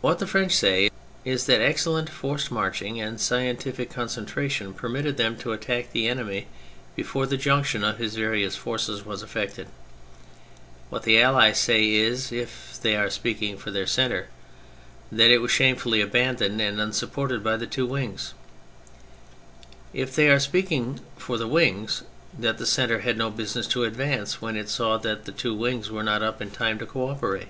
[0.00, 0.88] What the French say
[1.22, 6.46] is that excellent forced marching and scientific concentration permitted them to attack the enemy
[6.94, 9.66] before the junction of his various forces was effected.
[10.88, 14.28] What the Allies say is (if they are speaking for their centre)
[15.12, 18.32] that it was shamefully aban doned and unsupported by the two wings;
[19.92, 22.04] if they are speaking for the wings,
[22.38, 25.90] that the centre had no business to advance, when it saw that the two wings
[25.90, 27.48] were not up in time to co operate.